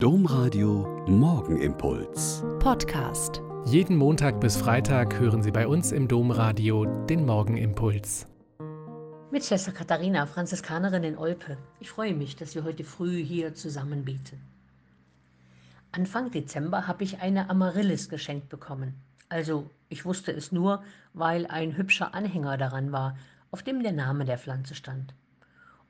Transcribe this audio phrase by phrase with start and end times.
[0.00, 2.44] Domradio Morgenimpuls.
[2.60, 3.42] Podcast.
[3.64, 8.28] Jeden Montag bis Freitag hören Sie bei uns im Domradio den Morgenimpuls.
[9.32, 11.58] Mit Schwester Katharina, Franziskanerin in Olpe.
[11.80, 14.40] Ich freue mich, dass wir heute früh hier zusammen beten.
[15.90, 18.94] Anfang Dezember habe ich eine Amaryllis geschenkt bekommen.
[19.28, 23.18] Also, ich wusste es nur, weil ein hübscher Anhänger daran war,
[23.50, 25.12] auf dem der Name der Pflanze stand.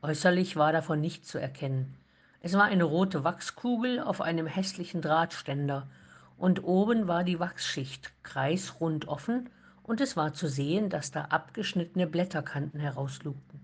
[0.00, 1.94] Äußerlich war davon nichts zu erkennen.
[2.40, 5.88] Es war eine rote Wachskugel auf einem hässlichen Drahtständer,
[6.36, 9.50] und oben war die Wachsschicht kreisrund offen,
[9.82, 13.60] und es war zu sehen, dass da abgeschnittene Blätterkanten herauslugten.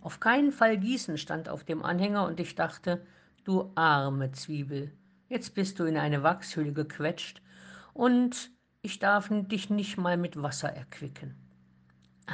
[0.00, 3.04] Auf keinen Fall gießen stand auf dem Anhänger, und ich dachte,
[3.44, 4.92] du arme Zwiebel,
[5.28, 7.42] jetzt bist du in eine Wachshülle gequetscht,
[7.94, 8.50] und
[8.82, 11.34] ich darf dich nicht mal mit Wasser erquicken.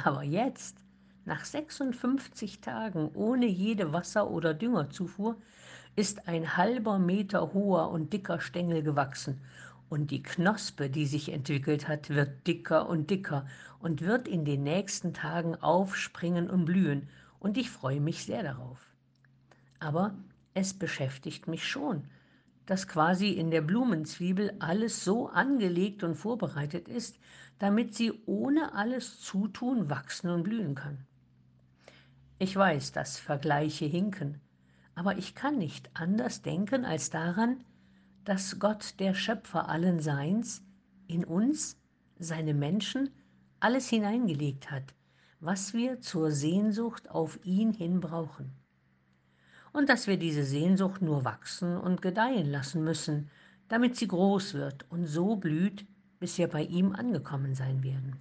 [0.03, 0.77] Aber jetzt,
[1.25, 5.35] nach 56 Tagen ohne jede Wasser- oder Düngerzufuhr
[5.95, 9.41] ist ein halber Meter hoher und dicker Stängel gewachsen
[9.89, 13.47] und die Knospe, die sich entwickelt hat, wird dicker und dicker
[13.79, 17.09] und wird in den nächsten Tagen aufspringen und blühen
[17.39, 18.79] und ich freue mich sehr darauf.
[19.79, 20.15] Aber
[20.53, 22.03] es beschäftigt mich schon,
[22.65, 27.17] dass quasi in der Blumenzwiebel alles so angelegt und vorbereitet ist,
[27.57, 31.05] damit sie ohne alles Zutun wachsen und blühen kann.
[32.41, 34.39] Ich weiß, dass Vergleiche hinken,
[34.95, 37.65] aber ich kann nicht anders denken als daran,
[38.23, 40.63] dass Gott, der Schöpfer allen Seins,
[41.07, 41.77] in uns,
[42.17, 43.09] seine Menschen,
[43.59, 44.93] alles hineingelegt hat,
[45.41, 48.53] was wir zur Sehnsucht auf ihn hin brauchen.
[49.73, 53.29] Und dass wir diese Sehnsucht nur wachsen und gedeihen lassen müssen,
[53.67, 55.85] damit sie groß wird und so blüht,
[56.21, 58.15] bis wir bei ihm angekommen sein werden.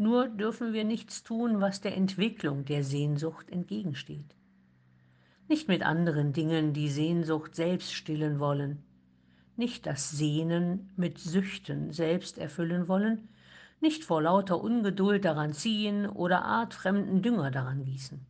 [0.00, 4.34] Nur dürfen wir nichts tun, was der Entwicklung der Sehnsucht entgegensteht.
[5.46, 8.82] Nicht mit anderen Dingen die Sehnsucht selbst stillen wollen,
[9.56, 13.28] nicht das Sehnen mit Süchten selbst erfüllen wollen,
[13.82, 18.24] nicht vor lauter Ungeduld daran ziehen oder artfremden Dünger daran gießen.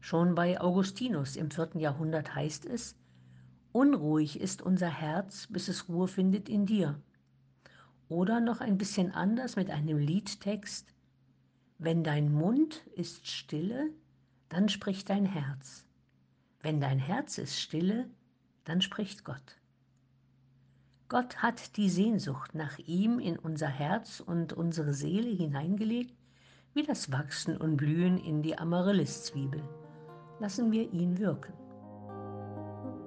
[0.00, 2.96] Schon bei Augustinus im vierten Jahrhundert heißt es,
[3.72, 6.98] Unruhig ist unser Herz, bis es Ruhe findet in dir.
[8.08, 10.94] Oder noch ein bisschen anders mit einem Liedtext.
[11.78, 13.90] Wenn dein Mund ist stille,
[14.48, 15.84] dann spricht dein Herz.
[16.60, 18.08] Wenn dein Herz ist stille,
[18.64, 19.60] dann spricht Gott.
[21.08, 26.14] Gott hat die Sehnsucht nach ihm in unser Herz und unsere Seele hineingelegt,
[26.74, 29.62] wie das Wachsen und Blühen in die Amaryllis-Zwiebel.
[30.40, 31.65] Lassen wir ihn wirken.